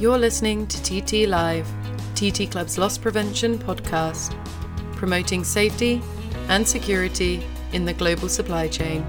[0.00, 1.70] You're listening to TT Live,
[2.14, 4.32] TT Club's loss prevention podcast,
[4.96, 6.00] promoting safety
[6.48, 9.04] and security in the global supply chain.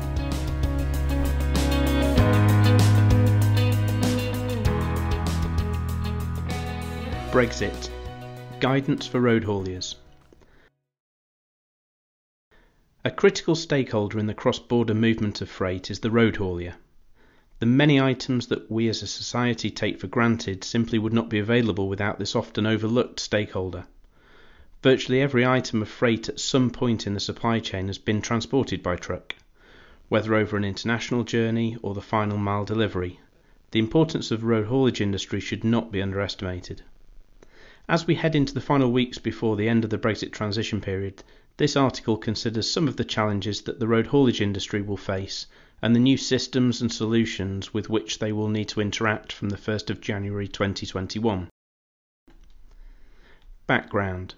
[7.31, 7.89] Brexit
[8.59, 9.95] Guidance for Road Hauliers.
[13.05, 16.73] A critical stakeholder in the cross border movement of freight is the road haulier.
[17.61, 21.37] The many items that we as a society take for granted simply would not be
[21.37, 23.85] available without this often overlooked stakeholder.
[24.81, 28.81] Virtually every item of freight at some point in the supply chain has been transported
[28.81, 29.35] by truck,
[30.09, 33.19] whether over an international journey or the final mile delivery.
[33.69, 36.81] The importance of the road haulage industry should not be underestimated.
[37.87, 41.21] As we head into the final weeks before the end of the Brexit transition period,
[41.57, 45.45] this article considers some of the challenges that the road haulage industry will face
[45.81, 49.57] and the new systems and solutions with which they will need to interact from the
[49.57, 51.49] 1st of January 2021.
[53.65, 54.35] Background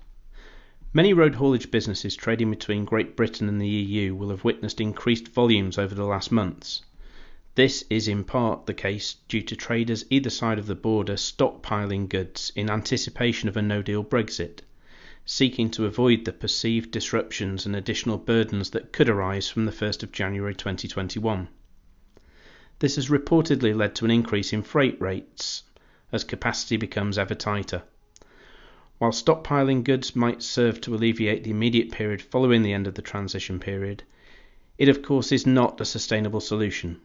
[0.93, 5.27] Many road haulage businesses trading between Great Britain and the EU will have witnessed increased
[5.27, 6.81] volumes over the last months.
[7.55, 12.07] This is in part the case due to traders either side of the border stockpiling
[12.07, 14.59] goods in anticipation of a no deal Brexit
[15.25, 20.03] seeking to avoid the perceived disruptions and additional burdens that could arise from the 1st
[20.03, 21.47] of January 2021.
[22.79, 25.63] This has reportedly led to an increase in freight rates
[26.11, 27.83] as capacity becomes ever tighter.
[28.97, 33.01] While stockpiling goods might serve to alleviate the immediate period following the end of the
[33.01, 34.03] transition period,
[34.77, 36.99] it of course is not a sustainable solution.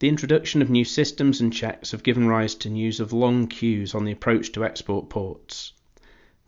[0.00, 3.94] The introduction of new systems and checks have given rise to news of long queues
[3.94, 5.72] on the approach to export ports.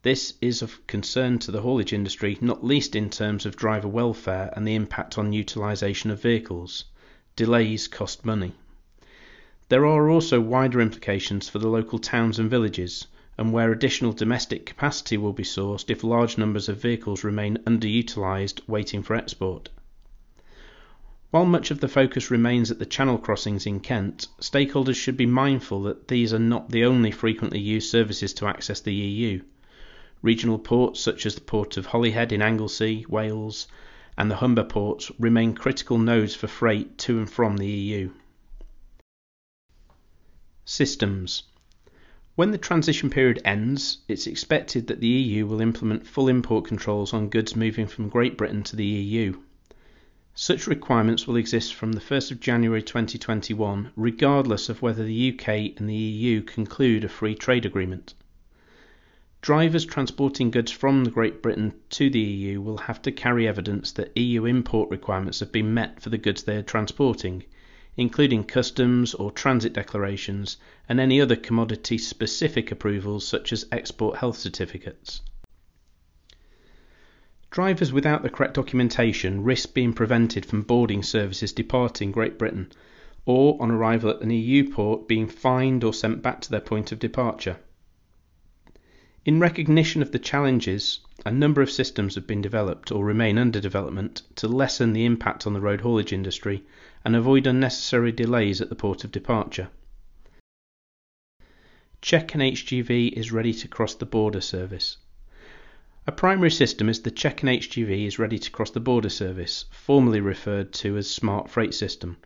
[0.07, 4.53] This is of concern to the haulage industry, not least in terms of driver welfare
[4.55, 6.85] and the impact on utilisation of vehicles.
[7.35, 8.53] Delays cost money.
[9.69, 14.65] There are also wider implications for the local towns and villages, and where additional domestic
[14.65, 19.71] capacity will be sourced if large numbers of vehicles remain underutilised waiting for export.
[21.33, 25.27] While much of the focus remains at the channel crossings in Kent, stakeholders should be
[25.27, 29.43] mindful that these are not the only frequently used services to access the EU.
[30.23, 33.69] Regional ports such as the port of Holyhead in Anglesey, Wales,
[34.17, 38.11] and the Humber ports remain critical nodes for freight to and from the EU.
[40.65, 41.43] Systems
[42.35, 47.13] When the transition period ends, it's expected that the EU will implement full import controls
[47.13, 49.39] on goods moving from Great Britain to the EU.
[50.35, 55.79] Such requirements will exist from the 1st of January 2021, regardless of whether the UK
[55.79, 58.15] and the EU conclude a free trade agreement.
[59.47, 64.11] Drivers transporting goods from Great Britain to the EU will have to carry evidence that
[64.19, 67.45] EU import requirements have been met for the goods they are transporting,
[67.97, 70.57] including customs or transit declarations
[70.89, 75.23] and any other commodity specific approvals such as export health certificates.
[77.53, 82.73] Drivers without the correct documentation risk being prevented from boarding services departing Great Britain,
[83.25, 86.91] or on arrival at an EU port being fined or sent back to their point
[86.91, 87.59] of departure.
[89.27, 93.61] In recognition of the challenges, a number of systems have been developed or remain under
[93.61, 96.63] development to lessen the impact on the road haulage industry
[97.05, 99.69] and avoid unnecessary delays at the port of departure.
[102.01, 104.97] Check and HGV is ready to cross the border service.
[106.07, 109.65] A primary system is the Check and HGV is ready to cross the border service,
[109.73, 112.17] formerly referred to as Smart Freight System.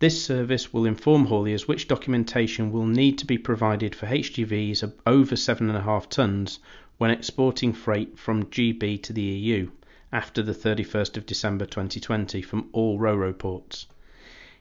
[0.00, 5.34] This service will inform hauliers which documentation will need to be provided for HGVs over
[5.34, 6.60] 7.5 tonnes
[6.98, 9.70] when exporting freight from GB to the EU
[10.12, 13.86] after the 31st of December 2020 from all RoRo ports.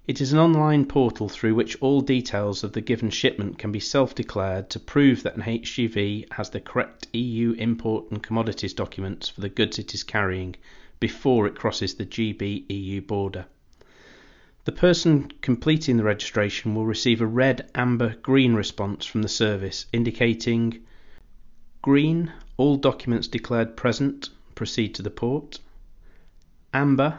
[0.07, 3.79] It is an online portal through which all details of the given shipment can be
[3.79, 9.41] self-declared to prove that an HGV has the correct EU import and commodities documents for
[9.41, 10.55] the goods it is carrying
[10.99, 13.45] before it crosses the GB EU border.
[14.67, 19.85] The person completing the registration will receive a red, amber, green response from the service
[19.93, 20.83] indicating
[21.81, 25.59] green, all documents declared present, proceed to the port.
[26.73, 27.17] Amber,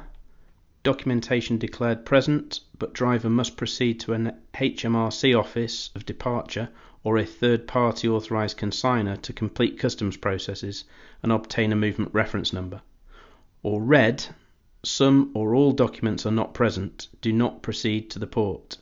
[0.82, 6.68] documentation declared present, but driver must proceed to an HMRC office of departure
[7.02, 10.84] or a third party authorized consigner to complete customs processes
[11.22, 12.82] and obtain a movement reference number.
[13.62, 14.26] Or red,
[14.84, 18.78] some or all documents are not present, do not proceed to the port.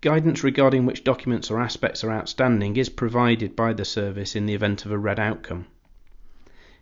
[0.00, 4.54] Guidance regarding which documents or aspects are outstanding is provided by the service in the
[4.54, 5.66] event of a red outcome.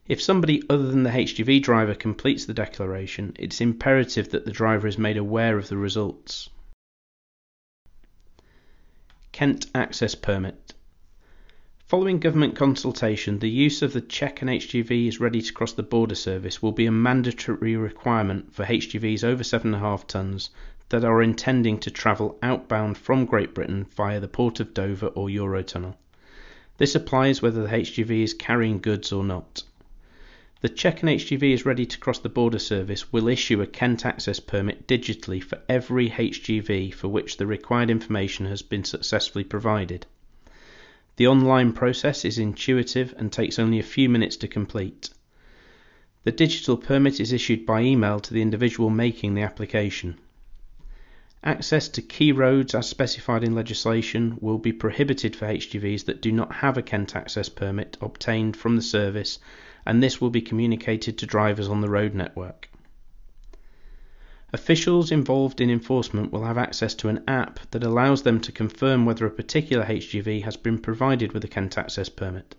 [0.07, 4.87] If somebody other than the HGV driver completes the declaration, it's imperative that the driver
[4.87, 6.51] is made aware of the results.
[9.33, 10.75] Kent Access Permit.
[11.89, 15.85] Following government consultation, the use of the check and HGV is ready to cross the
[15.85, 20.49] border service will be a mandatory requirement for HGVs over 7.5 tonnes
[20.89, 25.29] that are intending to travel outbound from Great Britain via the Port of Dover or
[25.29, 25.95] Eurotunnel.
[26.79, 29.63] This applies whether the HGV is carrying goods or not.
[30.63, 34.05] The check and HGV is ready to cross the border service will issue a Kent
[34.05, 40.05] access permit digitally for every HGV for which the required information has been successfully provided.
[41.17, 45.09] The online process is intuitive and takes only a few minutes to complete.
[46.25, 50.19] The digital permit is issued by email to the individual making the application.
[51.43, 56.33] Access to key roads as specified in legislation will be prohibited for HGVs that do
[56.33, 59.39] not have a Kent access permit obtained from the service
[59.87, 62.69] and this will be communicated to drivers on the road network.
[64.53, 69.05] Officials involved in enforcement will have access to an app that allows them to confirm
[69.05, 72.55] whether a particular HGV has been provided with a Kent access permit.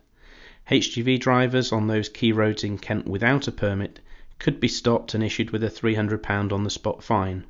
[0.70, 4.02] HGV drivers on those key roads in Kent without a permit
[4.38, 7.46] could be stopped and issued with a £300 on the spot fine.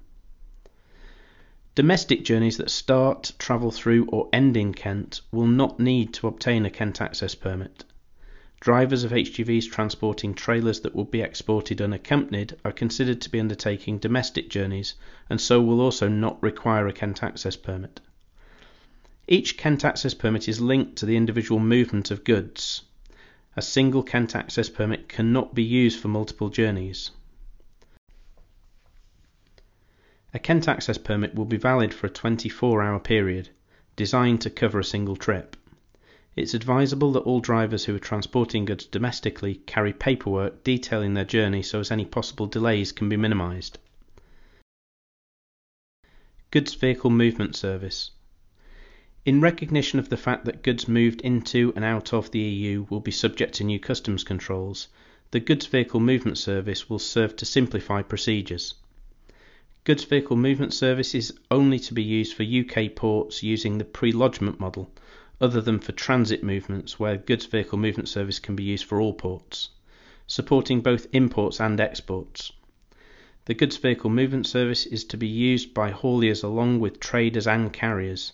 [1.74, 6.64] Domestic journeys that start, travel through, or end in Kent will not need to obtain
[6.66, 7.84] a Kent access permit.
[8.60, 14.00] Drivers of HGVs transporting trailers that will be exported unaccompanied are considered to be undertaking
[14.00, 14.96] domestic journeys
[15.30, 18.00] and so will also not require a Kent access permit.
[19.28, 22.84] Each Kent access permit is linked to the individual movement of goods.
[23.58, 27.12] A single Kent access permit cannot be used for multiple journeys.
[30.34, 33.50] A Kent access permit will be valid for a 24 hour period,
[33.98, 35.57] designed to cover a single trip.
[36.38, 41.64] It's advisable that all drivers who are transporting goods domestically carry paperwork detailing their journey
[41.64, 43.80] so as any possible delays can be minimised.
[46.52, 48.12] Goods Vehicle Movement Service
[49.26, 53.00] in recognition of the fact that goods moved into and out of the EU will
[53.00, 54.90] be subject to new customs controls,
[55.32, 58.76] the Goods Vehicle Movement Service will serve to simplify procedures.
[59.86, 64.60] Goods Vehicle Movement Service is only to be used for UK ports using the pre-lodgement
[64.60, 64.92] model,
[65.40, 69.14] other than for transit movements where Goods Vehicle Movement Service can be used for all
[69.14, 69.70] ports,
[70.26, 72.52] supporting both imports and exports.
[73.46, 77.72] The Goods Vehicle Movement Service is to be used by hauliers along with traders and
[77.72, 78.34] carriers.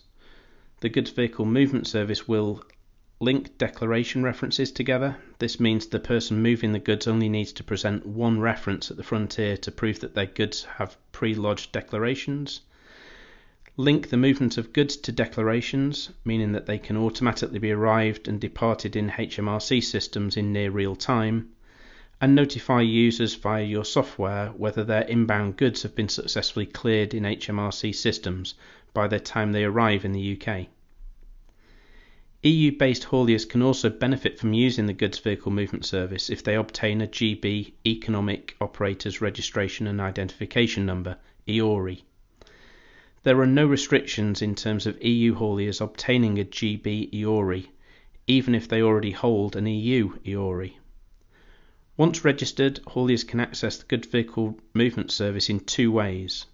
[0.80, 2.64] The Goods Vehicle Movement Service will
[3.20, 5.16] link declaration references together.
[5.38, 9.04] This means the person moving the goods only needs to present one reference at the
[9.04, 12.62] frontier to prove that their goods have pre lodged declarations.
[13.76, 18.40] Link the movement of goods to declarations, meaning that they can automatically be arrived and
[18.40, 21.48] departed in HMRC systems in near real time.
[22.20, 27.24] And notify users via your software whether their inbound goods have been successfully cleared in
[27.24, 28.54] HMRC systems
[28.92, 30.68] by the time they arrive in the UK.
[32.44, 37.00] EU-based hauliers can also benefit from using the Goods Vehicle Movement Service if they obtain
[37.00, 41.16] a GB Economic Operators Registration and Identification Number
[41.48, 42.02] (EORI).
[43.24, 47.68] There are no restrictions in terms of EU hauliers obtaining a GB EORI,
[48.26, 50.74] even if they already hold an EU EORI.
[51.96, 56.44] Once registered, hauliers can access the Goods Vehicle Movement Service in two ways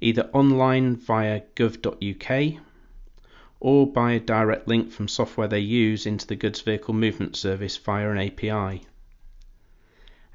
[0.00, 2.62] either online via gov.uk
[3.60, 7.76] or by a direct link from software they use into the Goods Vehicle Movement Service
[7.76, 8.86] via an API.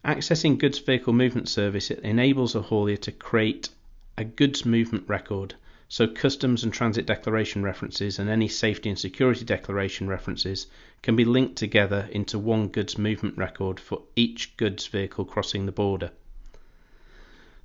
[0.06, 3.70] Accessing Goods Vehicle Movement Service enables a haulier to create
[4.16, 5.56] a goods movement record,
[5.92, 10.68] so customs and transit declaration references and any safety and security declaration references
[11.02, 15.72] can be linked together into one goods movement record for each goods vehicle crossing the
[15.74, 16.10] border.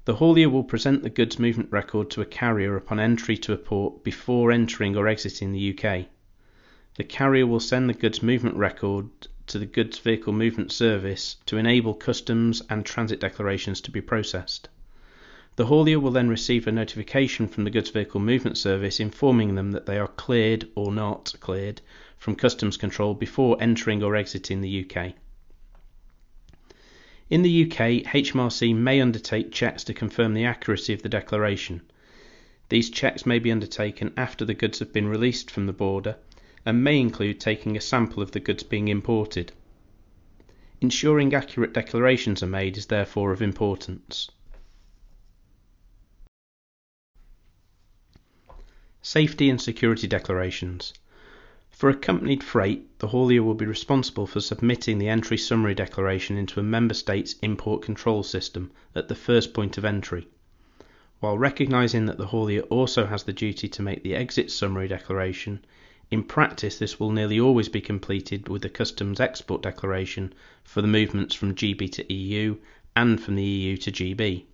[0.06, 3.56] The haulier will present the goods movement record to a carrier upon entry to a
[3.56, 6.06] port before entering or exiting the UK.
[6.96, 9.08] The carrier will send the goods movement record
[9.46, 14.68] to the Goods Vehicle Movement Service to enable customs and transit declarations to be processed.
[15.56, 19.72] The haulier will then receive a notification from the Goods Vehicle Movement Service informing them
[19.72, 21.80] that they are cleared or not cleared
[22.18, 25.14] from customs control before entering or exiting the UK.
[27.30, 31.80] In the UK, HMRC may undertake checks to confirm the accuracy of the declaration.
[32.68, 36.16] These checks may be undertaken after the goods have been released from the border
[36.66, 39.52] and may include taking a sample of the goods being imported.
[40.82, 44.30] Ensuring accurate declarations are made is therefore of importance.
[49.08, 50.92] Safety and security declarations.
[51.70, 56.58] For accompanied freight, the haulier will be responsible for submitting the entry summary declaration into
[56.58, 60.26] a member state's import control system at the first point of entry.
[61.20, 65.64] While recognising that the haulier also has the duty to make the exit summary declaration,
[66.10, 70.34] in practice this will nearly always be completed with the customs export declaration
[70.64, 72.56] for the movements from GB to EU
[72.96, 74.46] and from the EU to GB.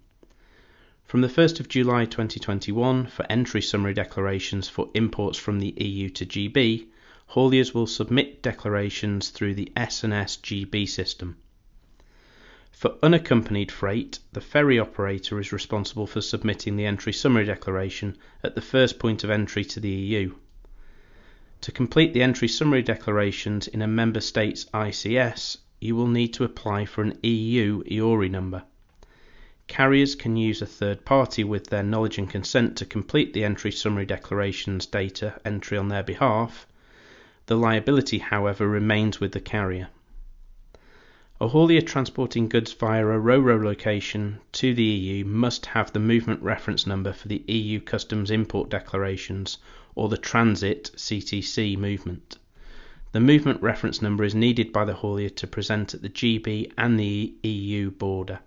[1.04, 6.09] From the 1st of July 2021, for entry summary declarations for imports from the EU
[6.11, 6.87] to GB,
[7.32, 11.37] hauliers will submit declarations through the S&S GB system.
[12.71, 18.54] For unaccompanied freight, the ferry operator is responsible for submitting the entry summary declaration at
[18.54, 20.35] the first point of entry to the EU.
[21.61, 26.44] To complete the entry summary declarations in a member state's ICS, you will need to
[26.44, 28.64] apply for an EU EORI number.
[29.73, 33.73] Carriers can use a third party with their knowledge and consent to complete the entry
[33.73, 36.67] summary declarations data entry on their behalf.
[37.47, 39.88] The liability, however, remains with the carrier.
[41.41, 46.43] A haulier transporting goods via a RoRo location to the EU must have the movement
[46.43, 49.57] reference number for the EU customs import declarations
[49.95, 52.37] or the transit CTC movement.
[53.12, 57.00] The movement reference number is needed by the haulier to present at the GB and
[57.00, 58.41] the EU border.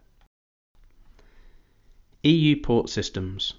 [2.27, 3.53] EU port systems.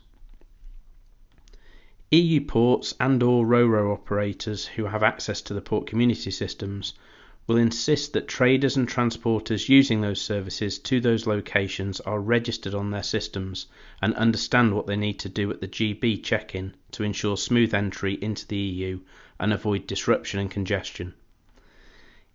[2.11, 6.95] EU ports and or RoRo operators who have access to the port community systems
[7.47, 12.91] will insist that traders and transporters using those services to those locations are registered on
[12.91, 13.67] their systems
[14.03, 18.15] and understand what they need to do at the GB check-in to ensure smooth entry
[18.15, 18.99] into the EU
[19.39, 21.15] and avoid disruption and congestion.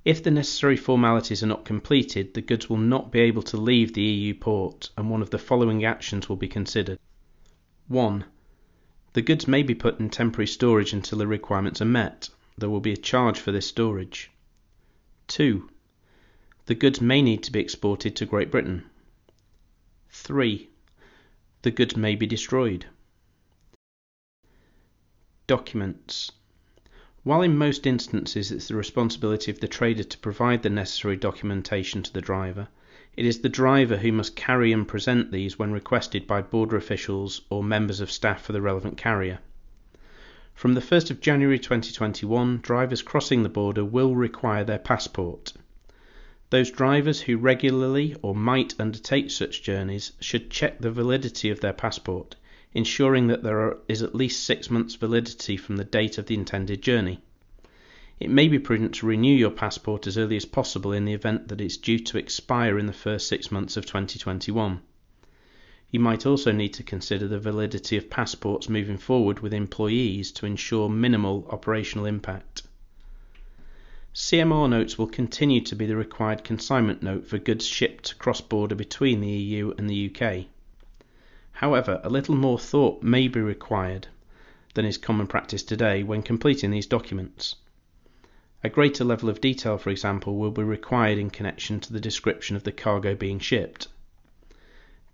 [0.04, 3.94] If the necessary formalities are not completed, the goods will not be able to leave
[3.94, 7.00] the EU port, and one of the following actions will be considered.
[7.88, 8.26] 1.
[9.14, 12.30] The goods may be put in temporary storage until the requirements are met.
[12.58, 14.32] There will be a charge for this storage.
[15.28, 15.70] 2.
[16.66, 18.86] The goods may need to be exported to Great Britain.
[20.10, 20.68] 3.
[21.62, 22.88] The goods may be destroyed.
[25.46, 26.32] Documents
[27.24, 32.02] while in most instances it's the responsibility of the trader to provide the necessary documentation
[32.02, 32.68] to the driver,
[33.16, 37.42] it is the driver who must carry and present these when requested by border officials
[37.52, 39.38] or members of staff for the relevant carrier.
[40.56, 45.54] From the 1st of January 2021, drivers crossing the border will require their passport.
[46.50, 51.74] Those drivers who regularly or might undertake such journeys should check the validity of their
[51.74, 52.36] passport
[52.74, 56.82] ensuring that there is at least six months validity from the date of the intended
[56.82, 57.20] journey.
[58.20, 61.48] It may be prudent to renew your passport as early as possible in the event
[61.48, 64.80] that it's due to expire in the first six months of 2021.
[65.90, 70.46] You might also need to consider the validity of passports moving forward with employees to
[70.46, 72.62] ensure minimal operational impact.
[74.14, 78.76] CMR notes will continue to be the required consignment note for goods shipped cross border
[78.76, 80.46] between the EU and the UK.
[81.54, 84.08] However, a little more thought may be required
[84.74, 87.56] than is common practice today when completing these documents.
[88.64, 92.56] A greater level of detail, for example, will be required in connection to the description
[92.56, 93.88] of the cargo being shipped.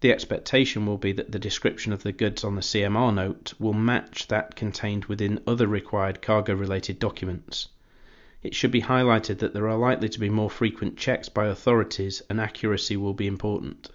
[0.01, 3.74] The expectation will be that the description of the goods on the CMR note will
[3.74, 7.70] match that contained within other required cargo related documents.
[8.44, 12.22] It should be highlighted that there are likely to be more frequent checks by authorities
[12.29, 13.89] and accuracy will be important.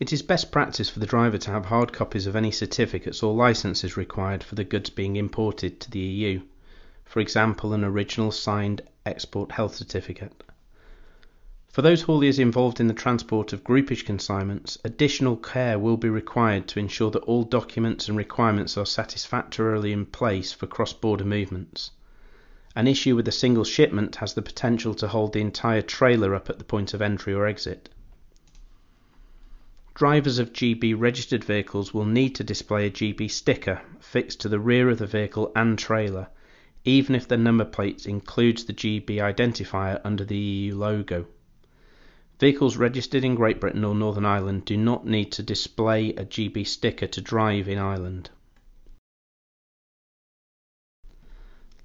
[0.00, 3.34] It is best practice for the driver to have hard copies of any certificates or
[3.34, 6.42] licenses required for the goods being imported to the EU,
[7.04, 10.44] for example an original signed export health certificate.
[11.68, 16.68] For those hauliers involved in the transport of groupage consignments, additional care will be required
[16.68, 21.90] to ensure that all documents and requirements are satisfactorily in place for cross-border movements.
[22.76, 26.48] An issue with a single shipment has the potential to hold the entire trailer up
[26.48, 27.88] at the point of entry or exit.
[29.98, 34.60] Drivers of GB registered vehicles will need to display a GB sticker fixed to the
[34.60, 36.28] rear of the vehicle and trailer,
[36.84, 41.26] even if the number plate includes the GB identifier under the EU logo.
[42.38, 46.64] Vehicles registered in Great Britain or Northern Ireland do not need to display a GB
[46.64, 48.30] sticker to drive in Ireland.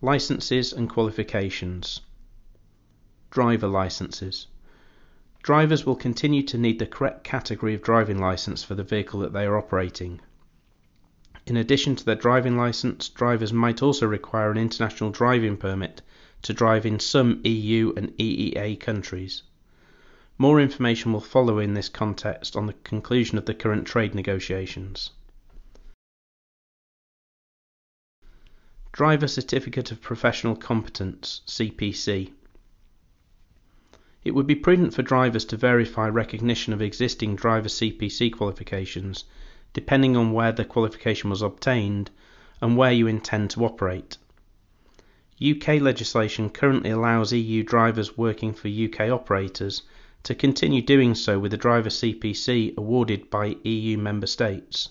[0.01, 2.01] Licenses and qualifications.
[3.31, 4.45] Driver licenses.
[5.43, 9.33] Drivers will continue to need the correct category of driving license for the vehicle that
[9.33, 10.21] they are operating.
[11.45, 16.01] In addition to their driving license, drivers might also require an international driving permit
[16.43, 19.43] to drive in some EU and EEA countries.
[20.37, 25.09] More information will follow in this context on the conclusion of the current trade negotiations.
[28.93, 32.31] Driver Certificate of Professional Competence CPC
[34.23, 39.25] it would be prudent for drivers to verify recognition of existing driver CPC qualifications
[39.73, 42.09] depending on where the qualification was obtained
[42.61, 44.17] and where you intend to operate.
[45.43, 49.81] UK legislation currently allows EU drivers working for UK operators
[50.21, 54.89] to continue doing so with a driver CPC awarded by EU member states.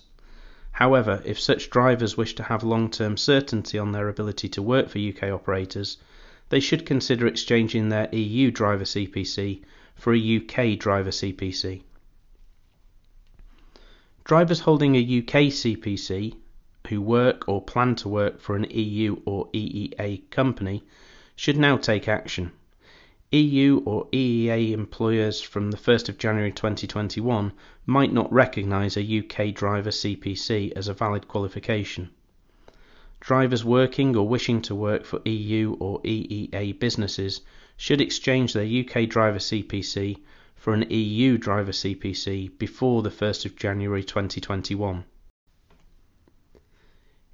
[0.73, 4.89] However, if such drivers wish to have long term certainty on their ability to work
[4.89, 5.97] for UK operators,
[6.53, 9.59] they should consider exchanging their EU driver CPC
[9.95, 11.81] for a UK driver CPC.
[14.23, 16.35] Drivers holding a UK CPC
[16.87, 20.83] who work or plan to work for an EU or EEA company
[21.35, 22.51] should now take action.
[23.31, 27.51] EU or EEA employers from the 1st of January 2021
[27.87, 32.11] might not recognise a UK driver CPC as a valid qualification.
[33.25, 37.39] Drivers working or wishing to work for EU or EEA businesses
[37.77, 40.17] should exchange their UK driver CPC
[40.57, 45.05] for an EU driver CPC before the 1st of January 2021.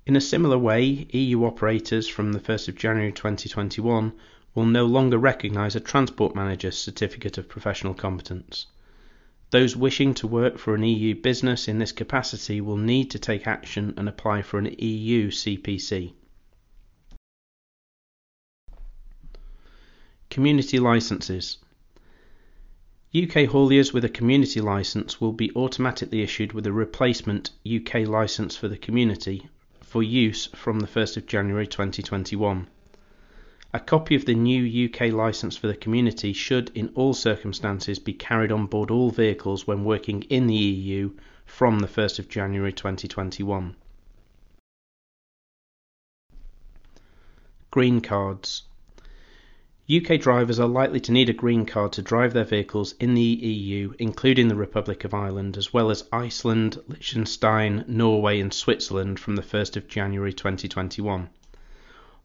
[0.05, 4.13] In a similar way, EU operators from the 1st of January 2021
[4.53, 8.67] will no longer recognise a Transport Manager's Certificate of Professional Competence.
[9.51, 13.47] Those wishing to work for an EU business in this capacity will need to take
[13.47, 16.13] action and apply for an EU CPC.
[20.29, 21.57] Community licenses.
[23.15, 28.55] UK hauliers with a community licence will be automatically issued with a replacement UK licence
[28.55, 29.49] for the community
[29.81, 32.67] for use from the 1st of January 2021.
[33.71, 38.13] A copy of the new UK licence for the community should, in all circumstances, be
[38.13, 41.11] carried on board all vehicles when working in the EU
[41.45, 43.75] from the 1st of January 2021.
[47.69, 48.63] Green cards.
[49.87, 53.21] UK drivers are likely to need a green card to drive their vehicles in the
[53.21, 59.35] EU, including the Republic of Ireland, as well as Iceland, Liechtenstein, Norway, and Switzerland from
[59.35, 61.29] the 1st of January 2021.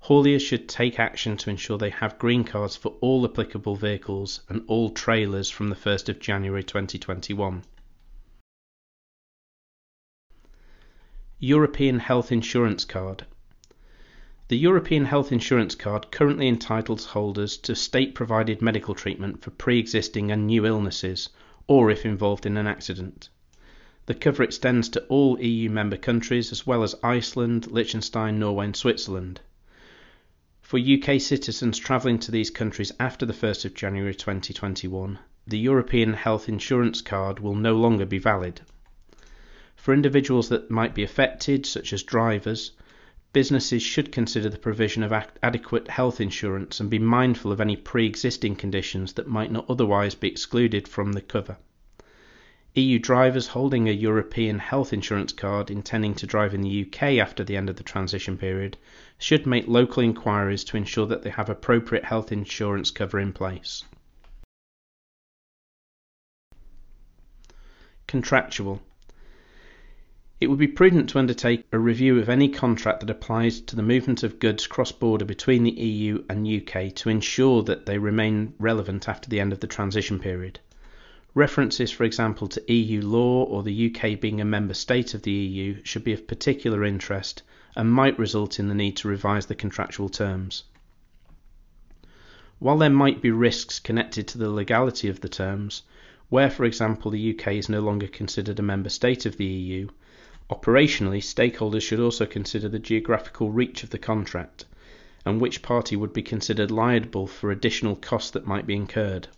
[0.05, 4.63] Hauliers should take action to ensure they have green cards for all applicable vehicles and
[4.67, 7.63] all trailers from the 1st of January 2021.
[11.39, 13.25] European Health Insurance Card
[14.49, 19.79] the European Health Insurance Card currently entitles holders to state provided medical treatment for pre
[19.79, 21.31] existing and new illnesses,
[21.67, 23.31] or if involved in an accident.
[24.05, 28.77] The cover extends to all EU member countries as well as Iceland, Liechtenstein, Norway, and
[28.77, 29.41] Switzerland.
[30.75, 36.15] For UK citizens travelling to these countries after the 1st of January 2021, the European
[36.15, 38.61] Health Insurance Card will no longer be valid.
[39.77, 42.73] For individuals that might be affected, such as drivers,
[43.33, 48.05] businesses should consider the provision of adequate health insurance and be mindful of any pre
[48.05, 51.57] existing conditions that might not otherwise be excluded from the cover.
[52.77, 57.45] EU drivers holding a European health insurance card intending to drive in the UK after
[57.45, 58.77] the end of the transition period
[59.17, 63.85] should make local inquiries to ensure that they have appropriate health insurance cover in place.
[68.09, 68.83] Contractual
[70.41, 73.83] it would be prudent to undertake a review of any contract that applies to the
[73.83, 78.53] movement of goods cross border between the EU and UK to ensure that they remain
[78.59, 80.59] relevant after the end of the transition period.
[81.35, 85.33] References, for example, to EU law or the UK being a member state of the
[85.33, 87.43] EU should be of particular interest
[87.75, 90.65] and might result in the need to revise the contractual terms.
[92.59, 95.83] While there might be risks connected to the legality of the terms,
[96.29, 99.89] where, for example, the UK is no longer considered a member state of the EU,
[100.51, 104.67] Operationally, stakeholders should also consider the geographical reach of the contract
[105.25, 109.29] and which party would be considered liable for additional costs that might be incurred.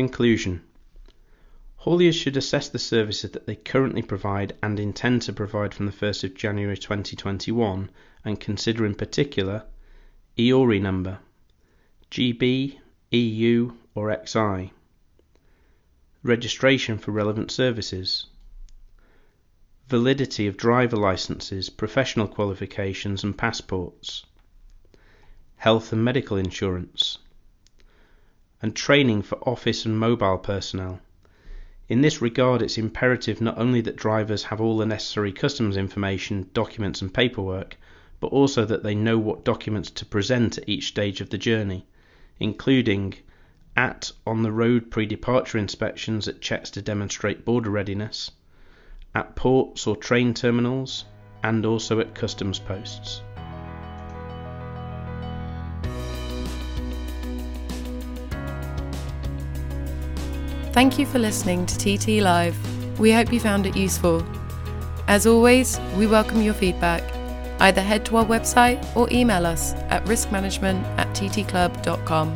[0.00, 0.62] Conclusion.
[1.80, 5.92] Hauliers should assess the services that they currently provide and intend to provide from the
[5.92, 7.90] 1st of January 2021
[8.24, 9.66] and consider in particular
[10.38, 11.18] EORI number,
[12.10, 12.78] GB,
[13.10, 14.72] EU or XI
[16.22, 18.24] registration for relevant services,
[19.86, 24.24] validity of driver licenses, professional qualifications and passports,
[25.56, 27.18] health and medical insurance,
[28.62, 31.00] and training for office and mobile personnel.
[31.88, 36.48] In this regard, it's imperative not only that drivers have all the necessary customs information,
[36.54, 37.76] documents, and paperwork,
[38.20, 41.86] but also that they know what documents to present at each stage of the journey,
[42.38, 43.14] including
[43.76, 48.30] at on the road pre departure inspections at checks to demonstrate border readiness,
[49.14, 51.04] at ports or train terminals,
[51.42, 53.22] and also at customs posts.
[60.80, 62.56] Thank you for listening to TT Live.
[62.98, 64.26] We hope you found it useful.
[65.08, 67.02] As always, we welcome your feedback.
[67.60, 72.34] Either head to our website or email us at riskmanagement at ttclub.com.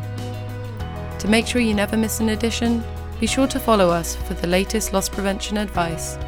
[1.21, 2.85] To make sure you never miss an edition,
[3.19, 6.19] be sure to follow us for the latest loss prevention advice.